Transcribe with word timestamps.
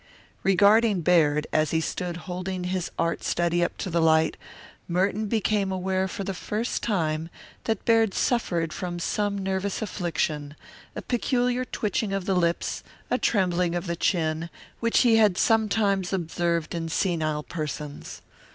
Regarding 0.41 1.01
Baird, 1.01 1.45
as 1.53 1.69
he 1.69 1.79
stood 1.79 2.17
holding 2.25 2.63
this 2.63 2.89
art 2.97 3.23
study 3.23 3.63
up 3.63 3.77
to 3.77 3.91
the 3.91 4.01
light, 4.01 4.35
Merton 4.87 5.27
became 5.27 5.71
aware 5.71 6.07
for 6.07 6.23
the 6.23 6.33
first 6.33 6.81
time 6.81 7.29
that 7.65 7.85
Baird 7.85 8.15
suffered 8.15 8.73
from 8.73 8.97
some 8.97 9.37
nervous 9.37 9.79
affliction, 9.79 10.55
a 10.95 11.03
peculiar 11.03 11.65
twitching 11.65 12.13
of 12.13 12.25
the 12.25 12.33
lips, 12.33 12.81
a 13.11 13.19
trembling 13.19 13.75
of 13.75 13.85
the 13.85 13.95
chin, 13.95 14.49
which 14.79 15.01
he 15.01 15.17
had 15.17 15.37
sometimes 15.37 16.11
observed 16.11 16.73
in 16.73 16.89
senile 16.89 17.43
persons. 17.43 18.23